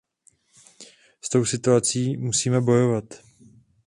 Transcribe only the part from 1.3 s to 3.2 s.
situací musíme bojovat!